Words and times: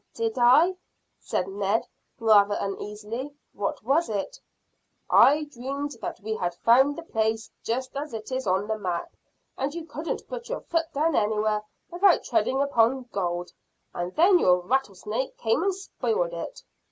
"Did 0.15 0.35
I?" 0.39 0.77
said 1.19 1.47
Ned, 1.47 1.87
rather 2.19 2.57
uneasily. 2.59 3.35
"What 3.53 3.83
was 3.83 4.09
it?" 4.09 4.39
"I 5.11 5.43
dreamed 5.43 5.91
that 6.01 6.19
we 6.21 6.33
had 6.35 6.55
found 6.55 6.95
the 6.95 7.03
place 7.03 7.51
just 7.63 7.95
as 7.95 8.11
it 8.11 8.31
is 8.31 8.47
on 8.47 8.65
the 8.67 8.79
map, 8.79 9.15
and 9.59 9.75
you 9.75 9.85
couldn't 9.85 10.27
put 10.27 10.49
your 10.49 10.61
foot 10.61 10.91
down 10.91 11.13
anywhere 11.15 11.61
without 11.91 12.23
treading 12.23 12.59
upon 12.63 13.09
gold; 13.11 13.51
and 13.93 14.15
then 14.15 14.39
your 14.39 14.61
rattlesnake 14.61 15.37
came 15.37 15.61
and 15.61 15.75
spoiled 15.75 16.33
it. 16.33 16.63